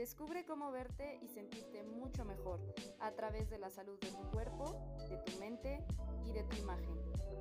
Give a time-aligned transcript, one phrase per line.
[0.00, 2.58] Descubre cómo verte y sentirte mucho mejor
[3.00, 5.84] a través de la salud de tu cuerpo, de tu mente
[6.24, 6.96] y de tu imagen.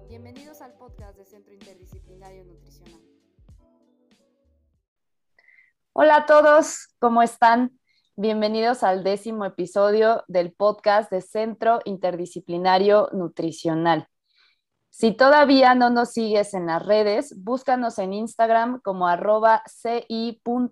[0.09, 2.99] Bienvenidos al podcast de Centro Interdisciplinario Nutricional.
[5.93, 7.79] Hola a todos, ¿cómo están?
[8.17, 14.09] Bienvenidos al décimo episodio del podcast de Centro Interdisciplinario Nutricional.
[14.99, 20.65] Si todavía no nos sigues en las redes, búscanos en Instagram como arroba ci.nutri.ción.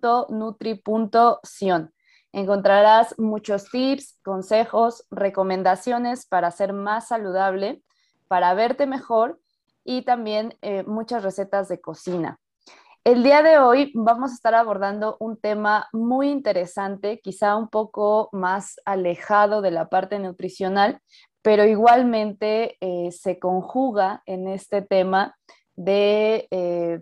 [2.32, 7.82] Encontrarás muchos tips, consejos, recomendaciones para ser más saludable,
[8.26, 9.40] para verte mejor
[9.82, 12.38] y también eh, muchas recetas de cocina.
[13.04, 18.28] El día de hoy vamos a estar abordando un tema muy interesante, quizá un poco
[18.32, 21.00] más alejado de la parte nutricional,
[21.40, 25.36] pero igualmente eh, se conjuga en este tema
[25.76, 27.00] de, eh,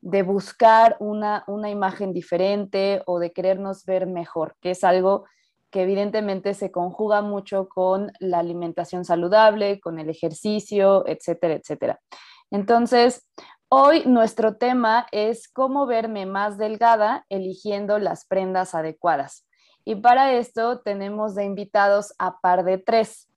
[0.00, 5.24] de buscar una, una, imagen diferente o de querernos ver mejor, que es algo
[5.70, 12.00] que evidentemente se conjuga mucho con la alimentación saludable, con el ejercicio, etcétera, etcétera.
[12.50, 13.28] Entonces,
[13.68, 19.46] hoy nuestro tema es cómo verme más delgada eligiendo las prendas adecuadas.
[19.84, 23.28] Y para esto tenemos de invitados a par de tres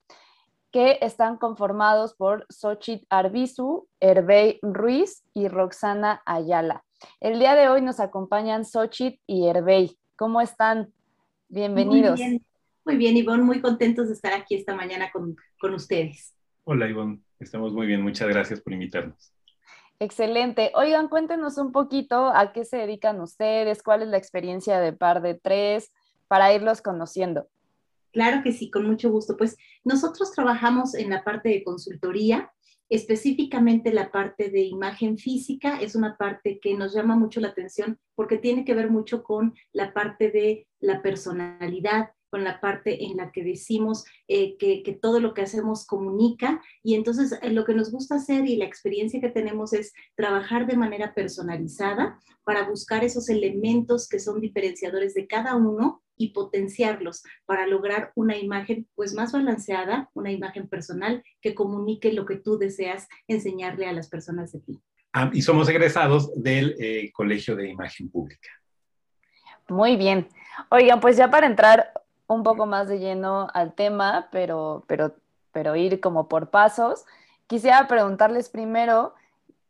[0.70, 6.82] que están conformados por Xochitl Arbizu, Hervey Ruiz y Roxana Ayala.
[7.20, 9.98] El día de hoy nos acompañan Xochitl y Hervey.
[10.16, 10.92] ¿Cómo están?
[11.48, 12.18] Bienvenidos.
[12.18, 12.46] Muy bien,
[12.84, 16.34] muy bien, Ivonne, muy contentos de estar aquí esta mañana con, con ustedes.
[16.64, 19.32] Hola, Ivonne, estamos muy bien, muchas gracias por invitarnos.
[20.02, 20.72] Excelente.
[20.74, 25.22] Oigan, cuéntenos un poquito a qué se dedican ustedes, cuál es la experiencia de par
[25.22, 25.92] de tres,
[26.26, 27.46] para irlos conociendo.
[28.10, 29.36] Claro que sí, con mucho gusto.
[29.36, 32.52] Pues nosotros trabajamos en la parte de consultoría,
[32.88, 37.96] específicamente la parte de imagen física, es una parte que nos llama mucho la atención
[38.16, 43.18] porque tiene que ver mucho con la parte de la personalidad, con la parte en
[43.18, 47.66] la que decimos eh, que, que, todo lo que hacemos comunica y entonces eh, lo
[47.66, 52.66] que nos gusta hacer y la experiencia que tenemos es trabajar de manera personalizada para
[52.66, 58.88] buscar esos elementos que son diferenciadores de cada uno y potenciarlos para lograr una imagen
[58.94, 64.08] pues más balanceada, una imagen personal que comunique lo que tú deseas enseñarle a las
[64.08, 64.82] personas de ti.
[65.12, 68.48] Ah, y somos egresados del eh, Colegio de Imagen Pública.
[69.68, 70.28] Muy bien.
[70.70, 71.92] Oigan, pues ya para entrar
[72.32, 75.14] un poco más de lleno al tema, pero, pero,
[75.52, 77.04] pero ir como por pasos,
[77.46, 79.14] quisiera preguntarles primero,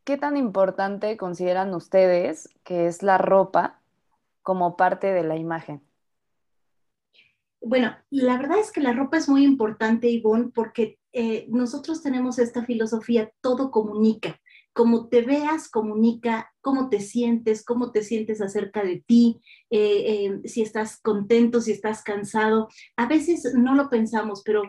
[0.04, 3.80] ¿qué tan importante consideran ustedes que es la ropa
[4.42, 5.82] como parte de la imagen?
[7.60, 12.38] Bueno, la verdad es que la ropa es muy importante, Ivonne, porque eh, nosotros tenemos
[12.40, 14.40] esta filosofía, todo comunica.
[14.72, 19.40] Como te veas, comunica cómo te sientes, cómo te sientes acerca de ti,
[19.70, 22.68] eh, eh, si estás contento, si estás cansado.
[22.96, 24.62] A veces no lo pensamos, pero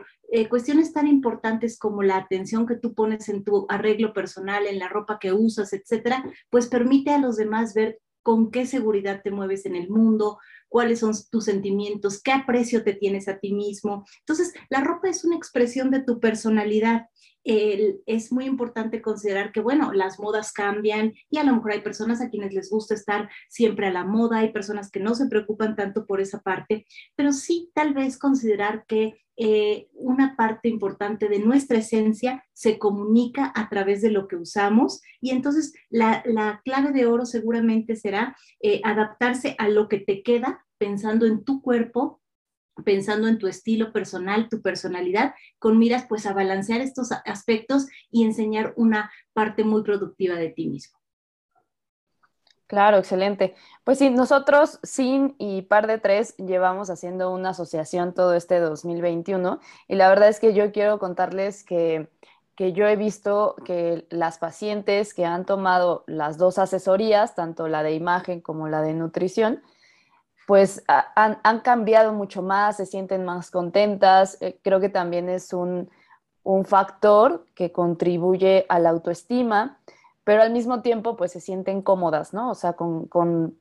[0.49, 4.89] cuestiones tan importantes como la atención que tú pones en tu arreglo personal, en la
[4.89, 9.65] ropa que usas, etcétera, pues permite a los demás ver con qué seguridad te mueves
[9.65, 10.39] en el mundo,
[10.69, 14.05] cuáles son tus sentimientos, qué aprecio te tienes a ti mismo.
[14.19, 17.09] Entonces, la ropa es una expresión de tu personalidad.
[17.43, 22.21] Es muy importante considerar que, bueno, las modas cambian y a lo mejor hay personas
[22.21, 25.75] a quienes les gusta estar siempre a la moda, hay personas que no se preocupan
[25.75, 31.39] tanto por esa parte, pero sí tal vez considerar que eh, una parte importante de
[31.39, 36.21] nuestra esencia se comunica a través de lo que usamos y entonces la,
[36.63, 41.63] clave de oro seguramente será eh, adaptarse a lo que te queda pensando en tu
[41.63, 42.21] cuerpo,
[42.83, 48.23] pensando en tu estilo personal, tu personalidad, con miras pues a balancear estos aspectos y
[48.23, 51.03] enseñar una parte muy productiva de ti mismo.
[52.73, 53.53] Claro, excelente.
[53.83, 59.59] Pues sí, nosotros, SIN y Par de Tres, llevamos haciendo una asociación todo este 2021
[59.87, 62.09] y la verdad es que yo quiero contarles que,
[62.57, 67.93] yo he visto que las pacientes que han tomado las dos asesorías, tanto la de
[67.93, 69.61] imagen como la de nutrición,
[70.45, 74.37] pues han, cambiado mucho más, se sienten más contentas.
[74.41, 75.89] Eh, creo que también es un,
[76.43, 79.79] un factor que contribuye a la autoestima
[80.23, 82.51] pero al mismo tiempo pues se sienten cómodas, ¿no?
[82.51, 83.57] O sea, con,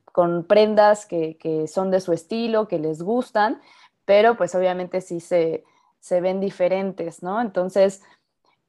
[0.47, 3.61] prendas que, son de su estilo, que les gustan,
[4.05, 5.65] pero pues obviamente sí se,
[6.09, 7.41] ven diferentes, ¿no?
[7.41, 8.01] Entonces,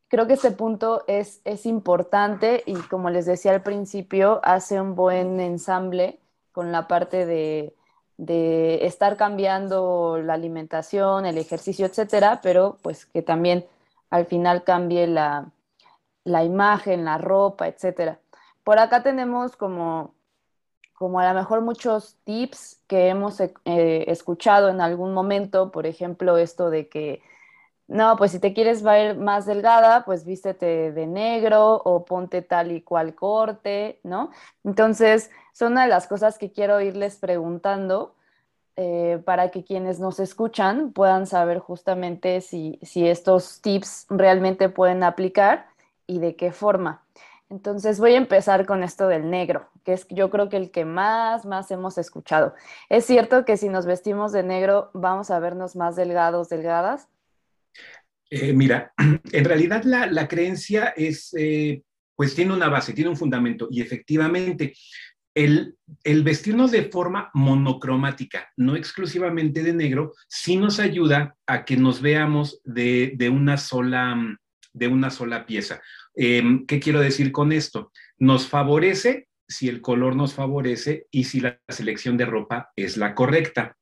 [0.09, 4.95] creo que este punto es, es importante y como les decía al principio, hace un
[4.95, 6.21] buen ensamble
[6.53, 7.75] con la parte de,
[8.17, 13.67] de estar cambiando la alimentación, el ejercicio, etcétera, pero pues que también
[14.11, 15.51] al final cambie la,
[16.25, 18.21] la imagen, la ropa, etcétera.
[18.63, 20.15] Por acá tenemos como
[20.95, 23.51] como a lo mejor muchos tips que hemos eh,
[24.07, 27.21] escuchado en algún momento, por ejemplo, esto de que,
[27.87, 32.73] no, pues si te quieres ver más delgada, pues vístete de negro o ponte tal
[32.73, 34.31] y cual corte, ¿no?
[34.65, 38.15] Entonces, son una de las cosas que quiero irles preguntando
[38.77, 45.03] eh, para que quienes nos escuchan puedan saber justamente si, si estos tips realmente pueden
[45.05, 45.67] aplicar
[46.07, 47.05] y de qué forma.
[47.51, 50.85] Entonces voy a empezar con esto del negro, que es yo creo que el que
[50.85, 52.55] más, más hemos escuchado.
[52.89, 57.09] ¿Es cierto que si nos vestimos de negro vamos a vernos más delgados, delgadas?
[58.31, 58.93] Eh, mira,
[59.33, 61.83] en realidad la, creencia es, eh,
[62.17, 64.75] pues tiene una base, tiene un fundamento y efectivamente
[65.35, 65.77] el,
[66.23, 72.61] vestirnos de forma monocromática, no exclusivamente de negro, sí nos ayuda a que nos veamos
[72.65, 74.39] de, una, sola,
[74.73, 75.83] de una sola pieza.
[76.15, 77.91] Em, ¿Qué quiero decir con esto?
[78.19, 83.15] Nos favorece si el color nos favorece y si la selección de ropa es la
[83.15, 83.77] correcta.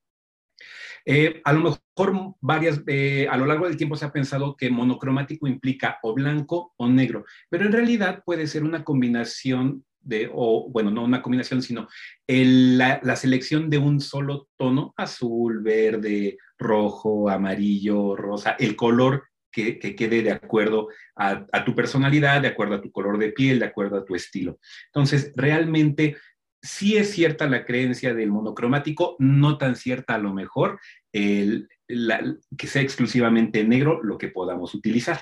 [1.05, 4.71] Eh, a lo mejor varias, eh, a lo largo del tiempo se ha pensado que
[4.71, 10.69] monocromático implica o blanco o negro, pero en realidad puede ser una combinación de, o
[10.71, 11.87] bueno, no una combinación, sino
[12.27, 19.79] la, la, selección de un solo tono, azul, verde, rojo, amarillo, rosa, el color que,
[19.79, 23.99] quede de acuerdo a, tu personalidad, de acuerdo a tu color de piel, de acuerdo
[23.99, 24.59] a tu estilo.
[24.87, 26.17] Entonces, realmente
[26.63, 30.79] sí es cierta la creencia del monocromático, no tan cierta a lo mejor
[31.13, 35.21] que sea exclusivamente negro lo que podamos utilizar.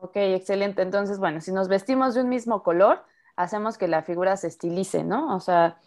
[0.00, 0.82] Ok, excelente.
[0.82, 3.02] Entonces, bueno, si nos vestimos de un mismo color,
[3.34, 5.34] hacemos que la figura se estilice, ¿no?
[5.34, 5.78] O sea,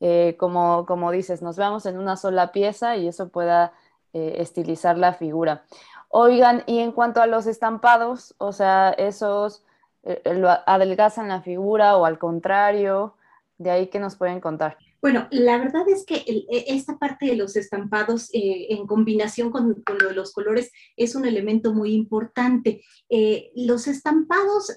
[0.00, 3.72] eh, como, como dices, nos veamos en una sola pieza y eso pueda
[4.14, 5.64] eh, estilizar la figura.
[6.08, 9.64] Oigan, y en cuanto a los estampados, o sea, esos
[10.04, 13.14] eh, lo adelgazan la figura o al contrario,
[13.58, 14.78] de ahí que nos pueden contar.
[15.00, 19.82] Bueno, la verdad es que e, esta parte de los estampados eh, en combinación con,
[20.00, 22.82] lo de los colores es un elemento muy importante.
[23.54, 24.72] los estampados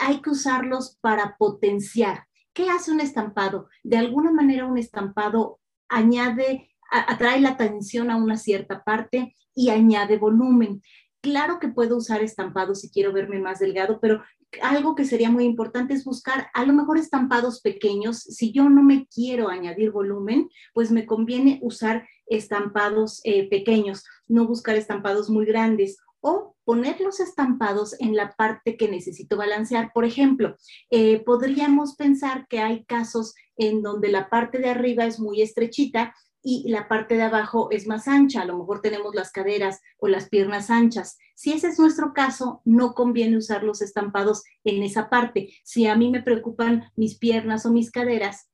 [0.00, 2.26] hay que usarlos para potenciar.
[2.52, 3.68] ¿Qué hace un estampado?
[3.82, 5.58] De alguna manera un estampado
[5.88, 10.82] añade, atrae la atención a una cierta parte y añade volumen.
[11.20, 14.22] Claro que puedo usar estampados si quiero verme más delgado, pero
[14.62, 18.18] algo que sería muy importante es buscar a lo mejor estampados pequeños.
[18.18, 24.46] Si yo no me quiero añadir volumen, pues me conviene usar estampados eh, pequeños, no
[24.46, 29.92] buscar estampados muy grandes o poner los estampados en la parte que necesito balancear.
[29.92, 30.56] Por ejemplo,
[30.90, 36.14] eh, podríamos pensar que hay casos en donde la parte de arriba es muy estrechita
[36.46, 40.08] y la parte de abajo es más ancha, a lo mejor tenemos las caderas o
[40.08, 41.16] las piernas anchas.
[41.34, 45.54] Si ese es nuestro caso, no conviene usar los estampados en esa parte.
[45.64, 48.50] Si a mí me preocupan mis piernas o mis caderas,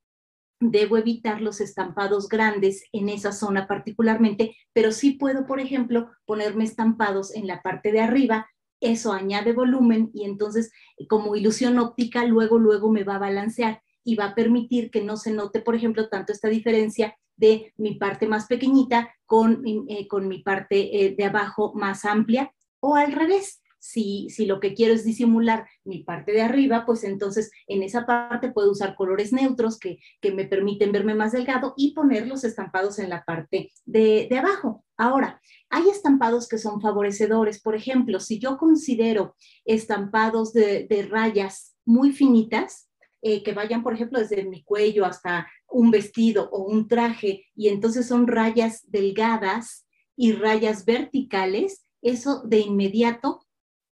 [0.61, 6.63] debo evitar los estampados grandes en esa zona particularmente, pero sí puedo, por ejemplo, ponerme
[6.63, 8.47] estampados en la parte de arriba.
[8.79, 10.71] Eso añade volumen y entonces
[11.09, 15.17] como ilusión óptica luego, luego me va a balancear y va a permitir que no
[15.17, 20.29] se note, por ejemplo, tanto esta diferencia de mi parte más pequeñita con, eh, con
[20.29, 23.63] mi parte eh, de abajo más amplia o al revés.
[23.83, 28.05] Si, si, lo que quiero es disimular mi parte de arriba, pues entonces en esa
[28.05, 32.99] parte puedo usar colores neutros que, que me permiten verme más delgado y ponerlos estampados
[32.99, 34.85] en la parte de, de abajo.
[34.99, 37.63] Ahora, hay estampados que son favorecedores.
[37.63, 42.90] Por ejemplo, si yo considero estampados de, de rayas muy finitas,
[43.23, 47.69] eh, que vayan, por ejemplo, desde mi cuello hasta un vestido o un traje, y
[47.69, 49.87] entonces son rayas delgadas
[50.17, 53.47] y rayas verticales, eso de inmediato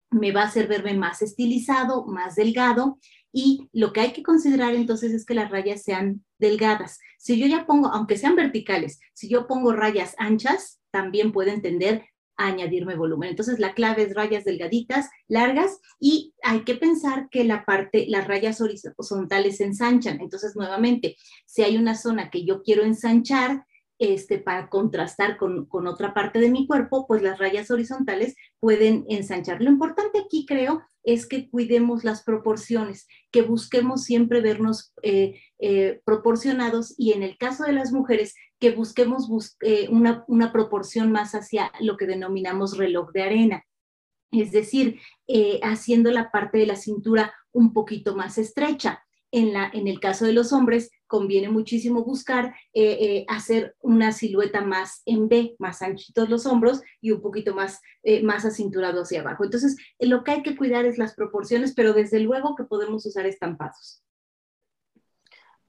[0.10, 3.00] me va a hacer verme más estilizado, más delgado,
[3.32, 7.00] y lo que hay que considerar entonces es que las rayas sean delgadas.
[7.18, 12.06] Si yo ya pongo, aunque sean verticales, si yo pongo rayas anchas, también pueden tender
[12.48, 13.29] añadirme volumen.
[13.29, 18.27] Entonces la clave es rayas delgaditas, largas y hay que pensar que la parte, las
[18.27, 20.19] rayas horizontales ensanchan.
[20.21, 23.65] Entonces nuevamente, si hay una zona que yo quiero ensanchar,
[24.01, 29.62] este, para contrastar con, otra parte de mi cuerpo, pues las rayas horizontales pueden ensanchar.
[29.62, 36.01] Lo importante aquí creo es que cuidemos las proporciones, que busquemos siempre vernos eh, eh,
[36.03, 41.72] proporcionados y en el caso de las mujeres, que busquemos eh, una, proporción más hacia
[41.79, 43.63] lo que denominamos reloj de arena.
[44.31, 45.00] Es decir,
[45.62, 49.03] haciendo la parte de la cintura un poquito más estrecha.
[49.31, 54.13] En, la, en el caso de los hombres, conviene muchísimo buscar eh, eh, hacer una
[54.13, 59.01] silueta más en B, más anchitos los hombros y un poquito más, eh, más acinturado
[59.01, 59.43] hacia abajo.
[59.43, 63.25] Entonces, lo que hay que cuidar es las proporciones, pero desde luego que podemos usar
[63.25, 64.01] estampados.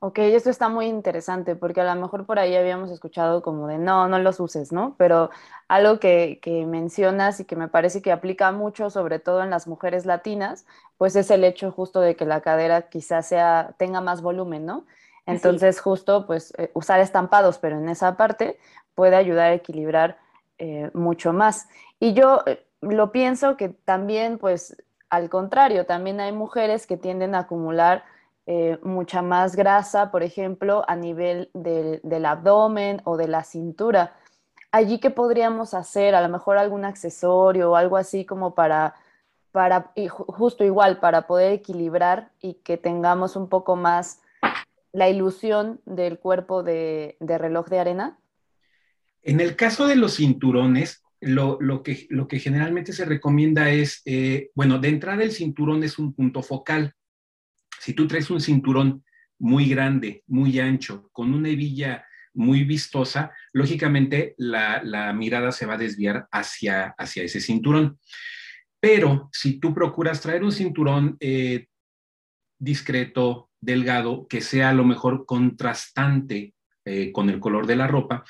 [0.05, 3.79] Ok, esto está muy interesante porque a lo mejor por ahí habíamos escuchado como de
[3.79, 4.97] no, no los uses, ¿no?
[4.99, 5.31] Pero
[5.69, 10.05] algo que, mencionas y que me parece que aplica mucho, sobre todo en las mujeres
[10.05, 10.67] latinas,
[10.99, 14.87] pues es el hecho justo de que la cadera quizás sea, tenga más volumen, ¿no?
[15.25, 18.59] Entonces justo pues eh, usar estampados, pero en esa parte
[18.97, 20.19] puede ayudar a equilibrar
[20.59, 21.69] eh, mucho más.
[22.01, 24.77] Y yo eh, lo pienso que también pues
[25.11, 28.03] al contrario, también hay mujeres que tienden a acumular
[28.47, 34.17] eh, mucha más grasa, por ejemplo, a nivel del abdomen o de la cintura.
[34.73, 36.15] Allí, ¿qué podríamos hacer?
[36.15, 38.95] A lo mejor algún accesorio o algo así como para,
[39.53, 44.23] para justo igual, para poder equilibrar y que tengamos un poco más
[44.93, 48.19] la ilusión del cuerpo de, reloj de arena.
[49.23, 54.51] En el caso de los cinturones, lo, que, lo que generalmente se recomienda es, eh,
[54.55, 56.95] bueno, de entrada el cinturón es un punto focal.
[57.83, 59.05] Si tú traes un cinturón
[59.41, 65.79] muy grande, muy ancho, con una hebilla muy vistosa, lógicamente la, mirada se va a
[65.79, 67.99] desviar hacia, hacia ese cinturón.
[68.79, 71.67] Pero si tú procuras traer un cinturón eh,
[72.57, 78.23] discreto, delgado, que sea a lo mejor contrastante eh, con el color de la ropa,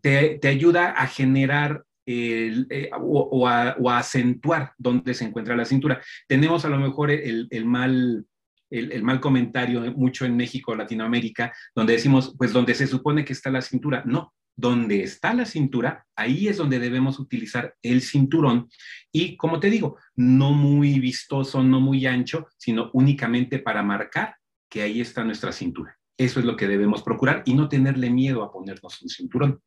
[0.00, 6.02] te, ayuda a generar eh, o, a, acentuar dónde se encuentra la cintura.
[6.26, 8.26] Tenemos a lo mejor el mal
[8.70, 13.50] el, mal comentario mucho en México, Latinoamérica, donde decimos, pues donde se supone que está
[13.50, 14.02] la cintura.
[14.04, 18.68] No, donde está la cintura, ahí es donde debemos utilizar el cinturón
[19.12, 24.34] y, como te digo, no muy vistoso, no muy ancho, sino únicamente para marcar
[24.68, 25.96] que ahí está nuestra cintura.
[26.16, 29.62] Eso es lo que debemos procurar y no tenerle miedo a ponernos un cinturón.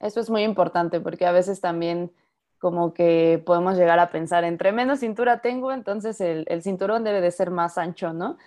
[0.00, 2.12] Eso es muy importante porque a veces también
[2.58, 7.30] como que podemos llegar a pensar, entre menos cintura tengo, entonces el, cinturón debe de
[7.30, 8.38] ser más ancho, ¿no?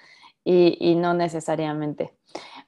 [0.43, 2.11] Y, no necesariamente.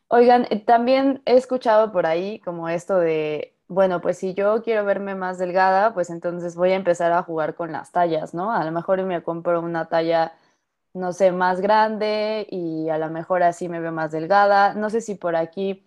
[0.07, 4.85] Oigan, eh, también he escuchado por ahí como esto de, bueno, pues si yo quiero
[4.85, 8.51] verme más delgada, pues entonces voy a empezar a jugar con las tallas, ¿no?
[8.51, 10.33] A lo mejor me compro una talla,
[10.93, 14.73] no sé, más grande y a lo mejor así me veo más delgada.
[14.75, 15.85] No sé si por aquí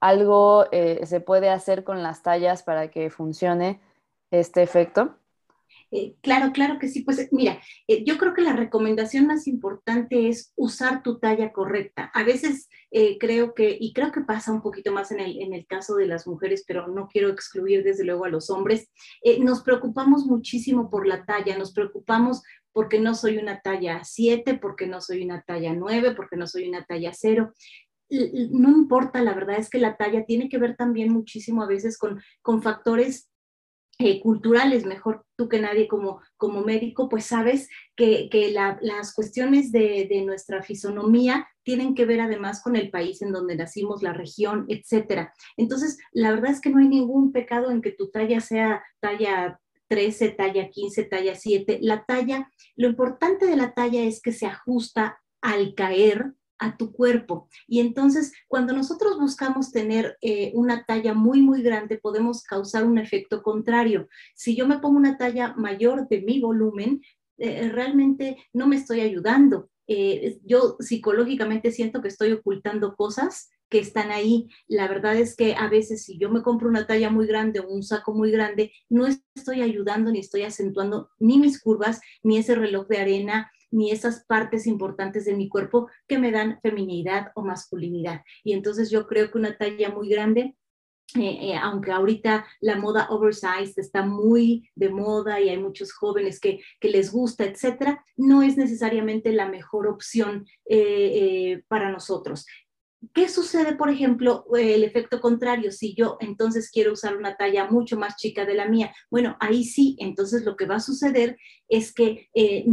[0.00, 3.80] algo eh, se puede hacer con las tallas para que funcione
[4.40, 5.18] este efecto?
[5.96, 7.02] Eh, claro, claro que sí.
[7.04, 12.10] Pues mira, eh, yo creo que la recomendación más importante es usar tu talla correcta.
[12.14, 15.54] A veces eh, creo que, y creo que pasa un poquito más en el, en
[15.54, 18.90] el caso de las mujeres, pero no quiero excluir desde luego a los hombres,
[19.40, 24.88] nos preocupamos muchísimo por la talla, nos preocupamos porque no soy una talla 7, porque
[24.88, 27.52] no soy una talla 9, porque no soy una talla 0
[28.50, 31.98] no importa, la verdad es que la talla tiene que ver también muchísimo a veces
[31.98, 33.30] con, con factores
[33.98, 38.28] eh, culturales, mejor tú que nadie como, como médico, pues sabes que,
[38.80, 44.02] las cuestiones de, nuestra fisonomía tienen que ver además con el país en donde nacimos,
[44.02, 45.32] la región, etcétera.
[45.56, 49.60] Entonces, la verdad es que no hay ningún pecado en que tu talla sea talla
[49.88, 51.78] 13, talla 15, talla 7.
[51.82, 56.92] La talla, lo importante de la talla es que se ajusta al caer a tu
[56.92, 57.48] cuerpo.
[57.66, 62.98] Y entonces, cuando nosotros buscamos tener eh, una talla muy, muy grande, podemos causar un
[62.98, 64.08] efecto contrario.
[64.34, 67.02] Si yo me pongo una talla mayor de mi volumen,
[67.38, 69.70] eh, realmente no me estoy ayudando.
[69.86, 74.48] Eh, yo psicológicamente siento que estoy ocultando cosas que están ahí.
[74.68, 77.68] La verdad es que a veces si yo me compro una talla muy grande o
[77.68, 82.54] un saco muy grande, no estoy ayudando ni estoy acentuando ni mis curvas, ni ese
[82.54, 87.42] reloj de arena, ni esas partes importantes de mi cuerpo que me dan feminidad o
[87.42, 88.22] masculinidad.
[88.44, 90.54] Y entonces yo creo que una talla muy grande
[91.16, 96.40] eh, eh, aunque ahorita la moda oversized está muy de moda y hay muchos jóvenes
[96.40, 102.46] que, les gusta, etcétera, no es necesariamente la mejor opción eh, para nosotros.
[103.12, 105.72] ¿Qué sucede, por ejemplo, el efecto contrario?
[105.72, 109.64] Si yo entonces quiero usar una talla mucho más chica de la mía, bueno, ahí
[109.64, 111.36] sí, entonces lo que va a suceder
[111.68, 112.64] es que eh,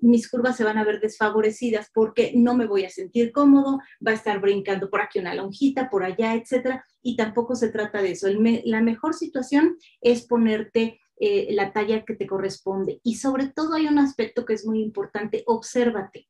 [0.00, 4.12] mis curvas se van a ver desfavorecidas porque no me voy a sentir cómodo, va
[4.12, 8.12] a estar brincando por aquí una lonjita, por allá, etcétera, y tampoco se trata de
[8.12, 8.28] eso.
[8.64, 13.00] la mejor situación es ponerte eh, la talla que te corresponde.
[13.02, 16.28] Y sobre todo hay un aspecto que es muy importante, obsérvate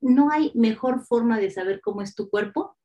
[0.00, 2.76] no hay mejor forma de saber cómo es tu cuerpo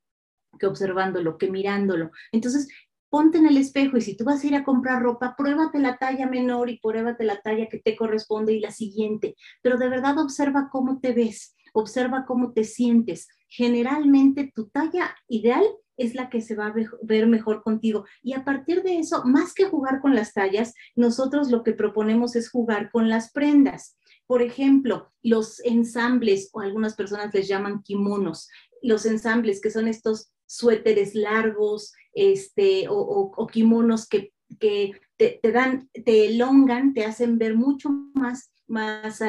[0.59, 2.11] que observándolo, que mirándolo.
[2.31, 2.67] Entonces,
[3.09, 5.97] ponte en el espejo y si tú vas a ir a comprar ropa, pruébate la
[5.97, 9.35] talla menor y pruébate la talla que te corresponde y la siguiente.
[9.61, 13.27] Pero de verdad observa cómo te ves, observa cómo te sientes.
[13.47, 15.63] Generalmente tu talla ideal
[15.97, 18.05] es la que se va a ver mejor contigo.
[18.21, 22.35] Y a partir de eso, más que jugar con las tallas, nosotros lo que proponemos
[22.35, 23.97] es jugar con las prendas.
[24.25, 28.49] Por ejemplo, los ensambles o algunas personas les llaman kimonos.
[28.81, 34.99] los ensambles, que son estos suéteres largos este, o, kimonos que, te,
[35.41, 39.21] dan, te elongan, te hacen ver mucho más, más,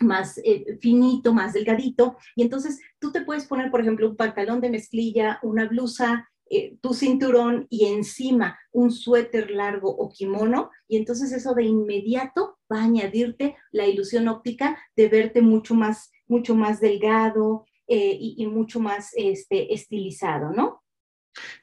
[0.00, 2.16] más eh, finito, más delgadito.
[2.36, 6.76] Y entonces tú te puedes poner, por ejemplo, un pantalón de mezclilla, una blusa, eh,
[6.82, 12.80] tu cinturón y encima un suéter largo o kimono, y entonces eso de inmediato va
[12.80, 18.78] a añadirte la ilusión óptica de verte mucho más, mucho más delgado eh, y, mucho
[18.78, 20.82] más este, estilizado, ¿no?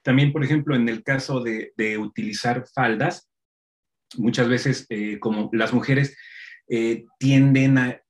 [0.01, 3.29] También, por ejemplo, en el caso de, utilizar faldas,
[4.17, 6.17] muchas veces eh, como las mujeres
[7.19, 8.01] tienden a,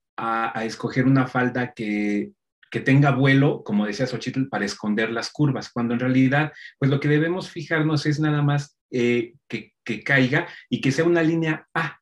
[0.64, 2.32] escoger una falda que
[2.72, 7.02] que tenga vuelo, como decía Xochitl, para esconder las curvas, cuando en realidad, pues lo
[7.02, 9.74] que debemos fijarnos es nada más eh, que,
[10.06, 12.00] caiga y que sea una línea A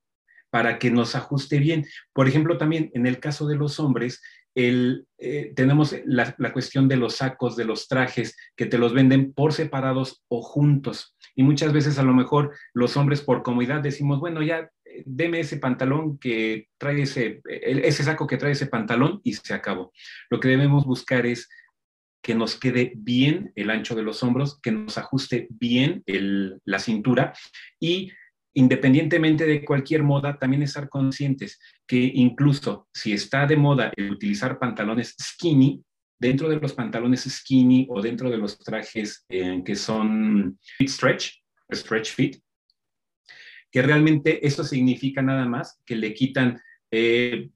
[0.51, 1.88] para que nos ajuste bien.
[2.13, 4.21] Por ejemplo, también en el caso de los hombres,
[4.53, 8.93] el, eh, tenemos la, la, cuestión de los sacos, de los trajes, que te los
[8.93, 11.15] venden por separados o juntos.
[11.35, 14.69] Y muchas veces a lo mejor los hombres por comodidad decimos, bueno, ya
[15.05, 19.91] deme ese pantalón que trae ese, ese saco que trae ese pantalón y se acabó.
[20.29, 21.50] Lo que debemos buscar es
[22.22, 26.03] que nos quede bien el ancho de los hombros, que nos ajuste bien
[26.65, 27.34] la cintura
[27.79, 28.12] y
[28.53, 34.60] independientemente de cualquier moda, también estar conscientes que incluso si está de moda el utilizar
[34.60, 35.84] pantalones skinny,
[36.19, 41.41] dentro de los pantalones skinny o dentro de los trajes eh, que son stretch,
[41.72, 42.38] stretch fit,
[43.71, 46.61] que realmente eso significa nada más que le quitan,
[46.91, 47.49] eh,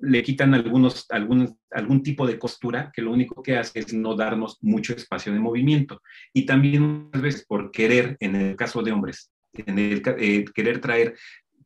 [0.00, 4.58] le quitan algunos, algún tipo de costura que lo único que hace es no darnos
[4.60, 6.02] mucho espacio de movimiento.
[6.32, 11.16] Y también muchas veces por querer, en el caso de hombres, eh, querer traer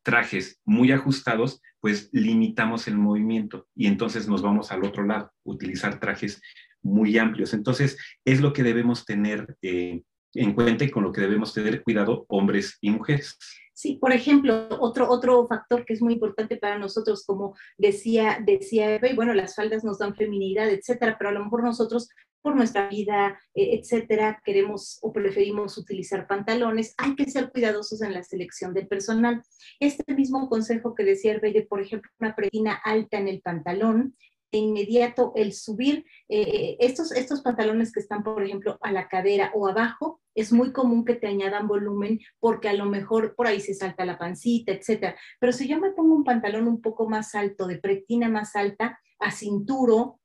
[0.03, 6.01] trajes muy ajustados, pues limitamos el movimiento y entonces nos vamos al otro lado, utilizar
[6.01, 6.41] trajes
[6.83, 7.55] muy amplios.
[7.55, 10.03] Entonces, es lo que debemos tener eh,
[10.35, 13.39] en cuenta con lo que debemos tener cuidado hombres y mujeres.
[13.75, 18.95] Sí, por ejemplo, otro, otro factor que es muy importante para nosotros, como decía, decía
[18.95, 22.09] Eva, y bueno, las faldas nos dan feminidad, etcétera, pero a lo mejor nosotros
[22.43, 28.13] por nuestra vida, eh, etcétera, queremos o preferimos utilizar pantalones, hay que ser cuidadosos en
[28.13, 29.43] la selección del personal.
[29.81, 34.32] Este mismo consejo que decía Hervé por ejemplo, una pretina alta en el pantalón, de
[34.59, 39.69] inmediato el subir eh, estos, estos pantalones que están, por ejemplo, a la cadera o
[39.69, 43.75] abajo, es muy común que te añadan volumen porque a lo mejor por ahí se
[43.75, 45.17] salta la pancita, etcétera.
[45.39, 48.99] Pero si yo me pongo un pantalón un poco más alto, de pretina más alta,
[49.19, 50.21] a cinturo,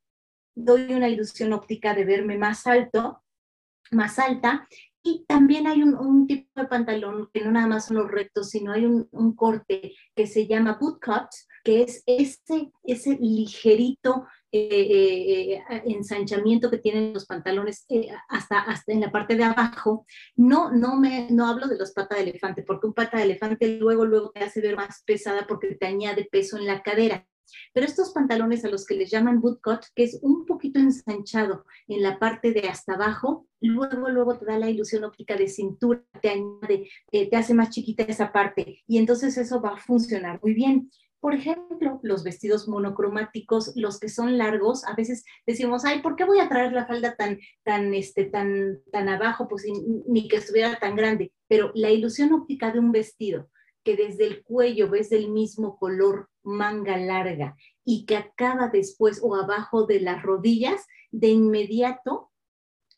[0.54, 3.22] doy una ilusión óptica de verme más alto,
[3.90, 4.66] más alta,
[5.02, 8.72] y también hay un, tipo de pantalón que no nada más son los rectos, sino
[8.72, 11.28] hay un, corte que se llama boot cut,
[11.68, 17.84] que es ese, ese ligerito eh, eh, eh, ensanchamiento que tienen los pantalones
[18.30, 20.06] hasta, hasta en la parte de abajo.
[20.34, 23.76] No, no, me, no hablo de los pata de elefante, porque un pata de elefante
[23.76, 27.26] luego, luego te hace ver más pesada porque te añade peso en la cadera.
[27.74, 31.66] Pero estos pantalones a los que les llaman boot cut, que es un poquito ensanchado
[31.86, 36.02] en la parte de hasta abajo, luego, luego te da la ilusión óptica de cintura,
[36.22, 40.54] te añade, te hace más chiquita esa parte y entonces eso va a funcionar muy
[40.54, 40.90] bien.
[41.20, 46.24] Por ejemplo, los vestidos monocromáticos, los que son largos, a veces decimos, ay, ¿por qué
[46.24, 49.48] voy a traer la falda tan, tan, este, tan, tan abajo?
[49.48, 49.64] Pues
[50.06, 51.32] ni que estuviera tan grande.
[51.48, 53.48] Pero la ilusión óptica de un vestido
[53.82, 59.34] que desde el cuello ves del mismo color manga larga y que acaba después o
[59.34, 62.27] abajo de las rodillas, de inmediato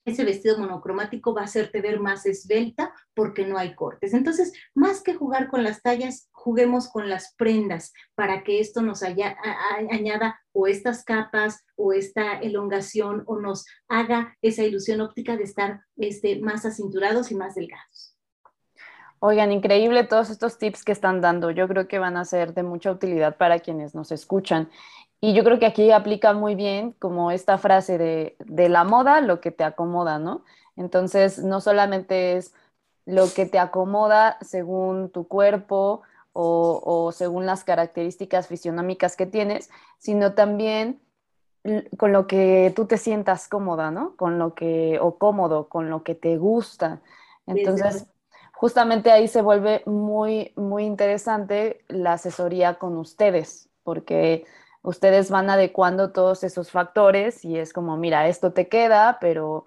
[0.04, 4.14] ese vestido monocromático va a hacerte ver más esbelta porque no hay cortes.
[4.14, 9.02] Entonces, más que jugar con las tallas, juguemos con las prendas para que esto nos
[9.02, 15.80] añada o estas capas o esta elongación o nos haga esa ilusión óptica de estar
[15.96, 18.16] este, más acinturados y más delgados.
[19.22, 21.50] Oigan, increíble todos estos tips que están dando.
[21.50, 24.70] Yo creo que van a ser de mucha utilidad para quienes nos escuchan.
[25.20, 29.20] Y yo creo que aquí aplica muy bien como esta frase de, de la moda,
[29.20, 30.44] lo que te acomoda, ¿no?
[30.76, 32.54] Entonces, no solamente es
[33.04, 36.02] lo que te acomoda según tu cuerpo
[36.32, 41.00] o, o, según las características fisionómicas que tienes, sino también
[41.98, 44.16] con lo que tú te sientas cómoda, ¿no?
[44.16, 47.00] Con lo que, o cómodo, con lo que te gusta.
[47.46, 48.06] Entonces,
[48.54, 54.46] justamente ahí se vuelve muy, muy interesante la asesoría con ustedes, porque
[54.82, 59.64] ustedes van adecuando todos esos factores y es como, mira, esto te queda, pero,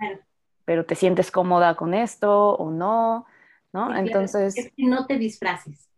[0.66, 3.26] pero te sientes cómoda con esto o no,
[3.72, 3.96] ¿no?
[3.96, 4.58] Entonces...
[4.58, 5.90] Es que no te disfraces.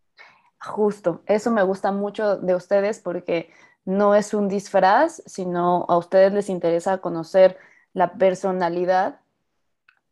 [0.59, 3.51] Justo, eso me gusta mucho de ustedes porque
[3.85, 7.57] no es un disfraz, sino a ustedes les interesa conocer
[7.93, 9.19] la personalidad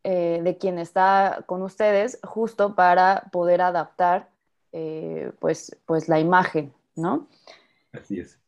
[0.04, 4.30] eh, de quien está con ustedes, justo para poder adaptar
[4.72, 7.28] eh, pues, pues la imagen, ¿no?
[7.92, 8.43] Así es.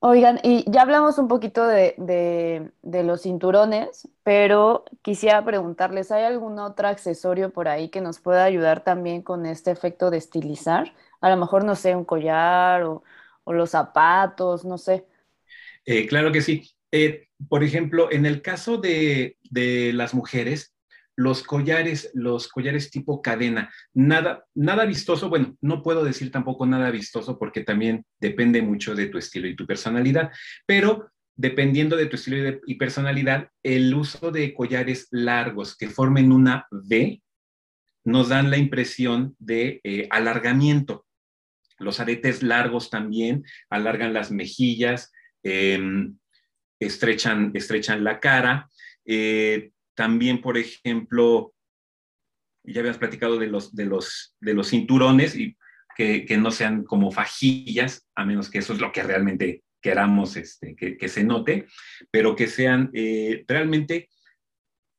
[0.00, 6.86] Oigan, y ya hablamos un poquito de, los cinturones, pero quisiera preguntarles, ¿hay algún otro
[6.88, 10.94] accesorio por ahí que nos pueda ayudar también con este efecto de estilizar?
[11.20, 13.02] A lo mejor, no sé, un collar o,
[13.46, 15.06] los zapatos, no sé.
[15.86, 16.70] Eh, claro que sí.
[16.92, 20.75] Eh, por ejemplo, en el caso de, de las mujeres,
[21.16, 26.90] los collares, los collares tipo cadena, nada, nada vistoso, bueno, no puedo decir tampoco nada
[26.90, 30.30] vistoso porque también depende mucho de tu estilo y tu personalidad,
[30.66, 36.66] pero dependiendo de tu estilo y, personalidad, el uso de collares largos que formen una
[36.70, 37.22] V
[38.04, 41.04] nos dan la impresión de eh, alargamiento.
[41.78, 46.16] Los aretes largos también alargan las mejillas, em,
[46.80, 48.70] estrechan, estrechan la cara.
[49.04, 51.52] Eh, también, por ejemplo,
[52.62, 55.56] ya habías platicado de los, de los, de los cinturones y
[55.96, 60.76] que, no sean como fajillas, a menos que eso es lo que realmente queramos este,
[60.76, 61.66] que, se note,
[62.10, 64.10] pero que sean eh, realmente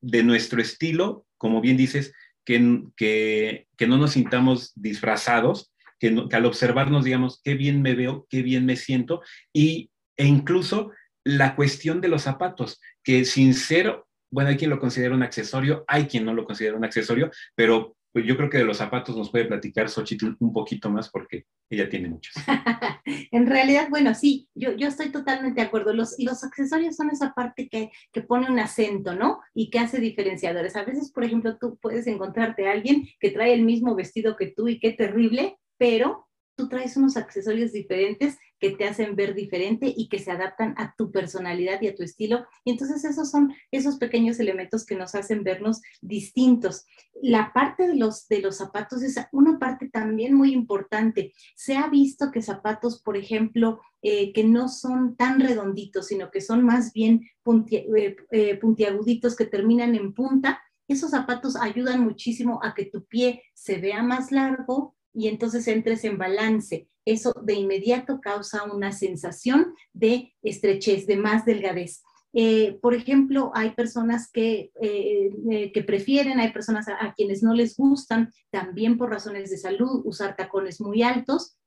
[0.02, 6.46] de nuestro estilo, como bien dices, que, que, no nos sintamos disfrazados, que, que, al
[6.46, 9.22] observarnos digamos, qué bien me veo, qué bien me siento,
[9.54, 10.92] y, e incluso
[11.24, 15.84] la cuestión de los zapatos, que sin ser bueno, hay quien lo considera un accesorio,
[15.88, 19.16] hay quien no lo considera un accesorio, pero pues, yo creo que de los zapatos
[19.16, 22.34] nos puede platicar Xochitl un poquito más porque ella tiene muchos.
[23.32, 25.94] en realidad, bueno, sí, yo, yo estoy totalmente de acuerdo.
[25.94, 29.40] Los, los accesorios son esa parte que, que pone un acento, ¿no?
[29.54, 30.76] Y que hace diferenciadores.
[30.76, 34.48] A veces, por ejemplo, tú puedes encontrarte a alguien que trae el mismo vestido que
[34.48, 39.94] tú y qué terrible, pero tú traes unos accesorios diferentes que te hacen ver diferente
[39.96, 42.46] y que se adaptan a tu personalidad y a tu estilo.
[42.64, 46.86] Y entonces esos son esos pequeños elementos que nos hacen vernos distintos.
[47.22, 51.34] La parte de los, de los zapatos es una parte también muy importante.
[51.56, 56.42] Se ha visto que zapatos, por ejemplo, eh, que no son tan redonditos, sino que
[56.42, 57.22] son más bien
[57.72, 63.44] eh, eh, puntiaguditos que terminan en punta, esos zapatos ayudan muchísimo a que tu pie
[63.54, 66.88] se vea más largo, y entonces entres en balance.
[67.08, 72.04] Eso de inmediato causa una sensación de estrechez, de más delgadez.
[72.34, 77.54] Eh, por ejemplo, hay personas que, eh, eh, que prefieren, hay personas a, quienes no
[77.54, 81.58] les gustan, también por razones de salud, usar tacones muy altos,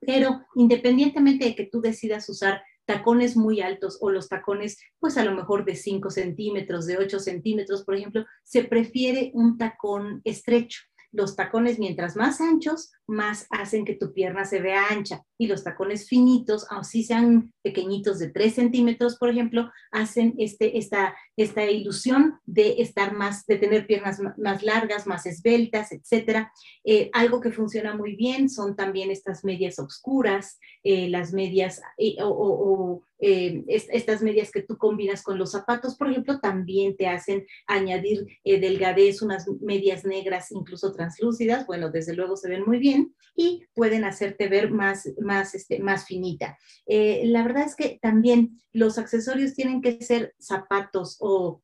[0.00, 5.24] pero independientemente de que tú decidas usar tacones muy altos o los tacones, pues a
[5.24, 10.80] lo mejor de 5 centímetros, de 8 centímetros, por ejemplo, se prefiere un tacón estrecho
[11.12, 15.24] los tacones mientras más anchos, más hacen que tu pierna se vea ancha.
[15.38, 21.16] Y los tacones finitos, así sean pequeñitos de 3 centímetros, por ejemplo, hacen este, esta,
[21.36, 26.48] esta ilusión de estar más, de tener piernas más largas, más esbeltas, etc.
[26.84, 32.16] Eh, algo que funciona muy bien son también estas medias oscuras, eh, las medias eh,
[32.20, 37.46] o eh, estas medias que tú combinas con los zapatos, por ejemplo, también te hacen
[37.66, 42.97] añadir eh, delgadez, unas medias negras, incluso translúcidas, bueno, desde luego se ven muy bien
[43.34, 46.58] y pueden hacerte ver más, más, este, más finita.
[46.86, 51.62] Eh, la verdad es que también los accesorios tienen que ser zapatos o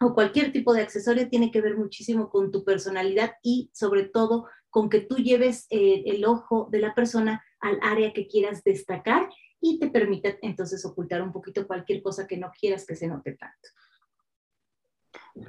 [0.00, 4.46] o cualquier tipo de accesorio tiene que ver muchísimo con tu personalidad y sobre todo
[4.68, 9.28] con que tú lleves el ojo de la persona al área que quieras destacar
[9.60, 13.34] y te permite entonces ocultar un poquito cualquier cosa que no quieras que se note
[13.34, 13.68] tanto.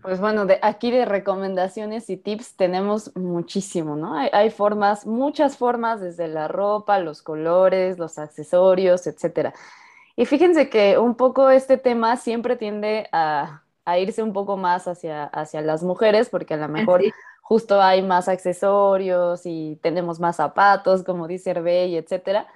[0.01, 4.15] Pues bueno, de, aquí de recomendaciones y tips tenemos muchísimo, ¿no?
[4.15, 9.54] Hay, formas, muchas formas, desde la ropa, los colores, los accesorios, etcétera.
[10.15, 13.62] Y fíjense que un poco este tema siempre tiende a,
[13.97, 17.04] irse un poco más hacia, hacia las mujeres, porque a lo mejor
[17.41, 22.47] justo hay más accesorios y tenemos más zapatos, como dice Herbey, etcétera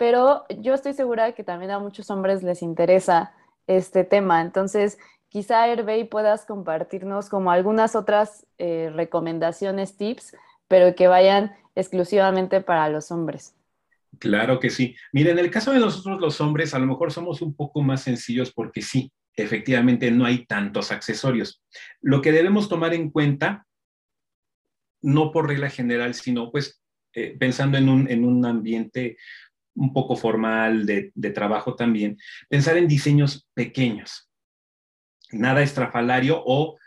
[0.00, 3.34] pero yo estoy segura que también a muchos hombres les interesa
[3.66, 4.40] este tema.
[4.40, 4.96] Entonces,
[5.30, 10.36] quizá Hervey puedas compartirnos como algunas otras eh, recomendaciones, tips,
[10.68, 13.54] pero que vayan exclusivamente para los hombres.
[14.18, 14.94] Claro que sí.
[15.12, 18.02] Mira, en el caso de nosotros los hombres, a lo mejor somos un poco más
[18.02, 21.62] sencillos porque sí, efectivamente no hay tantos accesorios.
[22.02, 23.66] Lo que debemos tomar en cuenta,
[25.00, 26.82] no por regla general, sino pues
[27.14, 29.16] eh, pensando en un, en un ambiente
[29.74, 34.29] un poco formal de, trabajo también, pensar en diseños pequeños,
[35.32, 36.78] nada estrafalario o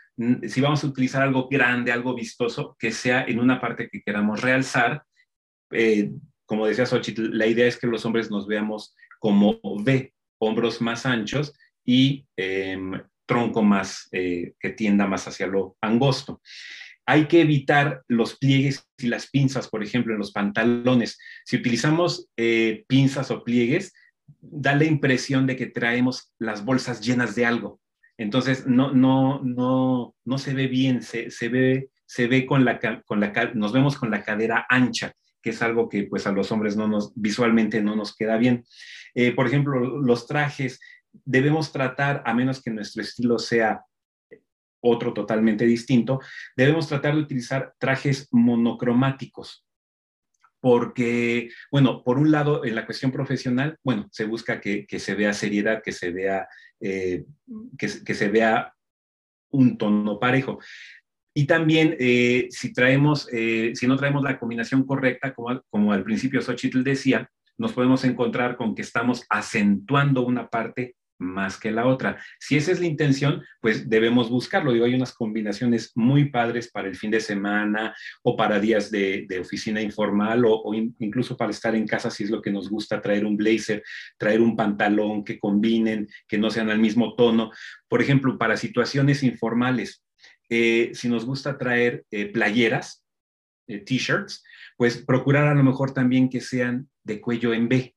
[0.46, 4.40] si vamos a utilizar algo grande, algo vistoso, que sea en una parte que queramos
[4.42, 5.02] realzar.
[5.72, 6.12] Eh,
[6.46, 11.04] como decía Xochitl, la idea es que los hombres nos veamos como V, hombros más
[11.04, 11.52] anchos
[11.84, 12.92] y em,
[13.26, 16.40] tronco más que tienda más hacia lo angosto.
[17.06, 21.18] Hay que evitar los pliegues y las pinzas, por ejemplo, en los pantalones.
[21.44, 22.28] Si utilizamos
[22.86, 23.92] pinzas o pliegues,
[24.40, 27.80] da la impresión de que traemos las bolsas llenas de algo.
[28.16, 32.78] Entonces, no, no, no, no se ve bien, se, se ve, se ve con la,
[33.04, 36.52] con la, nos vemos con la cadera ancha, que es algo que pues a los
[36.52, 38.64] hombres no nos, visualmente no nos queda bien.
[39.14, 40.80] Eh, por ejemplo, los trajes,
[41.24, 43.82] debemos tratar, a menos que nuestro estilo sea
[44.80, 46.20] otro totalmente distinto,
[46.56, 49.63] debemos tratar de utilizar trajes monocromáticos
[50.64, 55.34] porque, bueno, por un lado, en la cuestión profesional, bueno, se busca que, se vea
[55.34, 56.48] seriedad, que se vea,
[56.80, 57.26] eh,
[57.76, 58.72] que, se vea
[59.50, 60.58] un tono parejo.
[61.34, 66.40] Y también, eh, si traemos, eh, si no traemos la combinación correcta, como, al principio
[66.40, 72.18] Xochitl decía, nos podemos encontrar con que estamos acentuando una parte más que la otra.
[72.38, 74.72] Si esa es la intención, pues debemos buscarlo.
[74.72, 79.26] Digo, hay unas combinaciones muy padres para el fin de semana o para días de,
[79.40, 83.24] oficina informal o, incluso para estar en casa si es lo que nos gusta, traer
[83.24, 83.82] un blazer,
[84.16, 87.50] traer un pantalón que combinen, que no sean al mismo tono.
[87.88, 90.04] Por ejemplo, para situaciones informales,
[90.48, 93.04] eh, si nos gusta traer eh, playeras,
[93.66, 94.44] eh, t-shirts,
[94.76, 97.94] pues procurar a lo mejor también que sean de cuello en B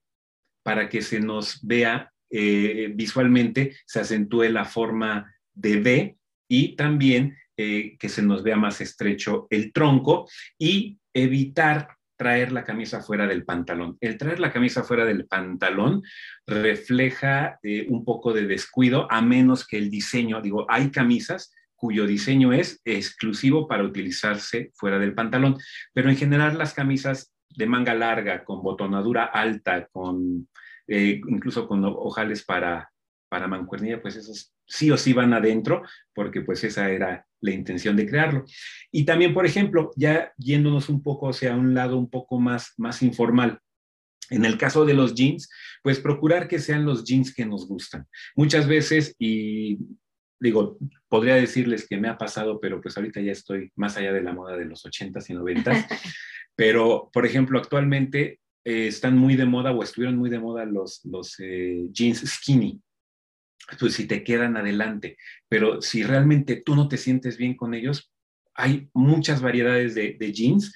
[0.62, 6.16] para que se nos vea eh, visualmente se acentúe la forma de B
[6.48, 12.64] y también eh, que se nos vea más estrecho el tronco y evitar traer la
[12.64, 13.96] camisa fuera del pantalón.
[14.00, 16.02] El traer la camisa fuera del pantalón
[16.46, 22.06] refleja eh, un poco de descuido, a menos que el diseño, digo, hay camisas cuyo
[22.06, 25.56] diseño es exclusivo para utilizarse fuera del pantalón,
[25.92, 30.48] pero en general las camisas de manga larga, con botonadura alta, con
[30.88, 32.90] eh, incluso con ojales para,
[33.28, 35.82] para mancuernilla, pues esos sí o sí van adentro,
[36.14, 38.44] porque pues esa era la intención de crearlo.
[38.90, 43.02] Y también, por ejemplo, ya yéndonos un poco hacia un lado un poco más, más
[43.02, 43.60] informal,
[44.30, 45.48] en el caso de los jeans,
[45.82, 48.06] pues procurar que sean los jeans que nos gustan.
[48.36, 49.78] Muchas veces, y
[50.40, 54.22] digo, podría decirles que me ha pasado, pero pues ahorita ya estoy más allá de
[54.22, 55.86] la moda de los 80s y 90s,
[56.54, 61.02] pero por ejemplo, actualmente eh, están muy de moda o estuvieron muy de moda los,
[61.06, 62.78] los eh, jeans skinny.
[63.80, 65.16] Pues si te quedan adelante,
[65.48, 68.12] pero si realmente tú no te sientes bien con ellos,
[68.54, 70.74] hay muchas variedades de, jeans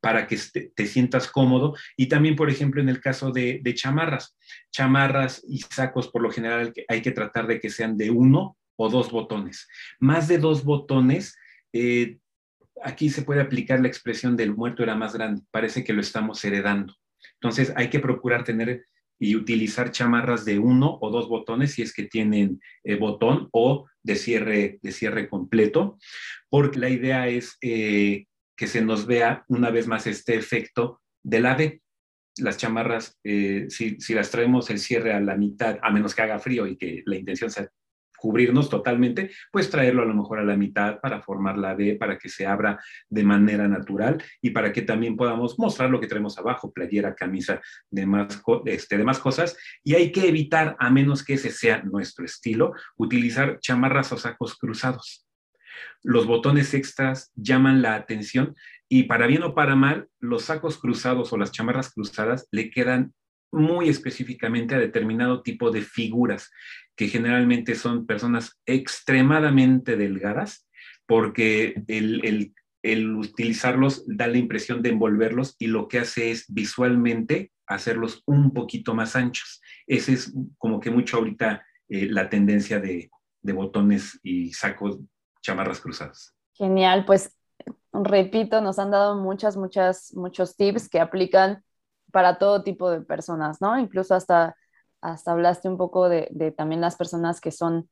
[0.00, 0.38] para que
[0.76, 1.74] te, sientas cómodo.
[1.96, 4.36] Y también, por ejemplo, en el caso de, chamarras,
[4.70, 8.88] chamarras y sacos, por lo general hay que tratar de que sean de uno o
[8.88, 9.66] dos botones.
[9.98, 11.36] Más de dos botones,
[11.72, 12.18] eh,
[12.84, 16.44] aquí se puede aplicar la expresión del muerto era más grande, parece que lo estamos
[16.44, 16.94] heredando.
[17.40, 18.86] Entonces hay que procurar tener
[19.18, 23.86] y utilizar chamarras de uno o dos botones si es que tienen eh, botón o
[24.02, 25.96] de cierre, de cierre completo,
[26.48, 31.40] porque la idea es eh, que se nos vea una vez más este efecto de
[31.40, 31.80] la B.
[32.38, 36.22] Las chamarras, eh, si, si, las traemos el cierre a la mitad, a menos que
[36.22, 37.68] haga frío y que la intención sea
[38.22, 42.16] cubrirnos totalmente, pues traerlo a lo mejor a la mitad para formar la B, para
[42.18, 42.78] que se abra
[43.10, 47.60] de manera natural y para que también podamos mostrar lo que tenemos abajo, playera, camisa,
[47.90, 49.56] demás, este, demás cosas.
[49.82, 54.56] Y hay que evitar, a menos que ese sea nuestro estilo, utilizar chamarras o sacos
[54.56, 55.26] cruzados.
[56.04, 58.54] Los botones extras llaman la atención
[58.88, 63.14] y para bien o para mal, los sacos cruzados o las chamarras cruzadas le quedan
[63.52, 66.50] muy específicamente a determinado tipo de figuras,
[66.96, 70.68] que generalmente son personas extremadamente delgadas,
[71.06, 72.54] porque el,
[73.16, 78.94] utilizarlos da la impresión de envolverlos y lo que hace es visualmente hacerlos un poquito
[78.94, 79.60] más anchos.
[79.86, 83.10] Ese es como que mucho ahorita eh, la tendencia de,
[83.42, 84.98] de botones y sacos,
[85.42, 86.34] chamarras cruzadas.
[86.54, 87.36] Genial, pues
[87.92, 91.62] repito, nos han dado muchas, muchas, muchos tips que aplican
[92.12, 93.78] para todo tipo de personas, ¿no?
[93.78, 94.56] Incluso hasta,
[95.00, 97.88] hasta hablaste un poco de, de, también las personas que son,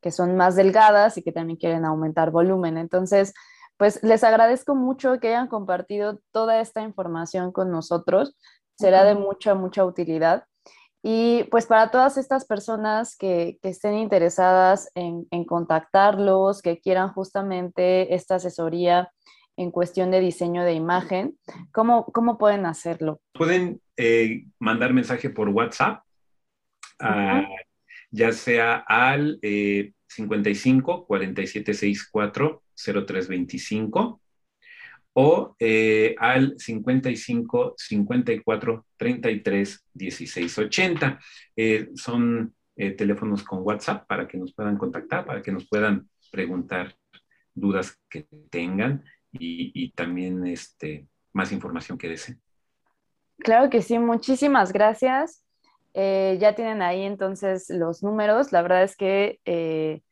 [0.00, 2.78] que son más delgadas y que también quieren aumentar volumen.
[2.78, 3.34] Entonces,
[3.76, 8.36] pues les agradezco mucho que hayan compartido toda esta información con nosotros.
[8.78, 10.44] Será de mucha, mucha utilidad.
[11.02, 17.12] Y pues para todas estas personas que, que estén interesadas en, en, contactarlos, que quieran
[17.12, 19.10] justamente esta asesoría
[19.56, 21.36] en cuestión de diseño de imagen,
[21.72, 23.20] ¿cómo, cómo pueden hacerlo?
[23.32, 26.04] Pueden eh, mandar mensaje por WhatsApp,
[28.10, 34.20] ya sea al 55 4764 0325
[35.14, 41.20] o eh, al 55 54 33 16 80.
[41.94, 46.96] son eh, teléfonos con WhatsApp para que nos puedan contactar, para que nos puedan preguntar
[47.54, 52.40] dudas que tengan y, también este, más información que deseen.
[53.38, 55.44] Claro que sí, muchísimas gracias.
[55.94, 58.52] Eh, ya tienen ahí entonces los números.
[58.52, 60.02] La verdad es que eh,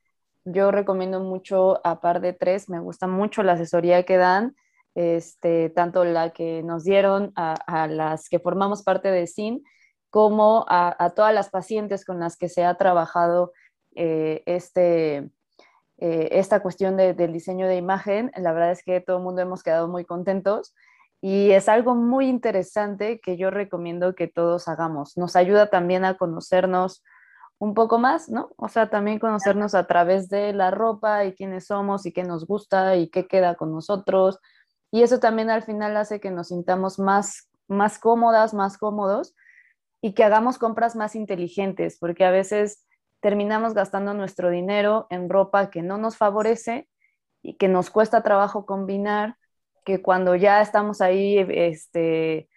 [0.45, 4.57] yo recomiendo mucho a par de tres, me gusta mucho la asesoría que dan,
[4.95, 9.63] este, tanto la que nos dieron a, las que formamos parte de SIN,
[10.11, 13.53] como a, todas las pacientes con las que se ha trabajado
[13.95, 15.31] eh, este,
[16.01, 18.33] esta cuestión del diseño de imagen.
[18.37, 20.75] La verdad es que todo el mundo hemos quedado muy contentos
[21.21, 25.17] y es algo muy interesante que yo recomiendo que todos hagamos.
[25.17, 27.05] Nos ayuda también a conocernos
[27.59, 28.51] un poco más, ¿no?
[28.57, 32.47] O sea, también conocernos a través de la ropa y quiénes somos y qué nos
[32.47, 34.39] gusta y qué queda con nosotros.
[34.91, 39.35] Y eso también al final hace que nos sintamos más, más cómodas, más cómodos
[40.01, 42.87] y que hagamos compras más inteligentes, porque a veces
[43.21, 46.89] terminamos gastando nuestro dinero en ropa que no nos favorece
[47.43, 49.37] y que nos cuesta trabajo combinar
[49.85, 52.49] que cuando ya estamos ahí este,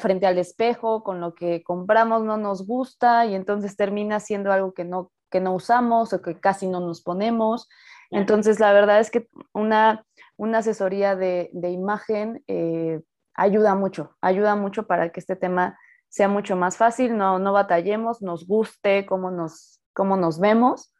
[0.00, 4.72] frente al espejo, con lo que compramos no nos gusta y entonces termina siendo algo
[4.72, 7.68] que no, que no usamos o que casi no nos ponemos.
[8.10, 10.04] Entonces, la verdad es que una,
[10.36, 13.00] una asesoría de, de imagen eh,
[13.34, 15.78] ayuda mucho, ayuda mucho para que este tema
[16.12, 20.94] sea mucho más fácil, no, no batallemos, nos guste cómo nos, cómo nos vemos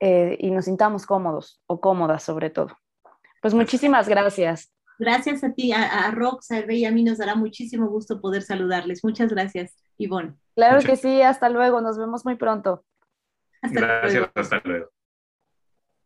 [0.00, 2.78] eh, y nos sintamos cómodos o cómodas sobre todo.
[3.42, 4.72] Pues muchísimas gracias.
[4.98, 8.40] Gracias a ti, a, a Rox, a y a mí nos dará muchísimo gusto poder
[8.40, 9.04] saludarles.
[9.04, 10.34] Muchas gracias, Ivonne.
[10.54, 12.86] Claro que sí, hasta luego, nos vemos muy pronto.
[13.60, 14.95] gracias, hasta luego.